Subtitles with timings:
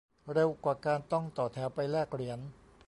[0.33, 2.39] เร็วกว่าการต้องต่อแถวไปแลกเหรียญ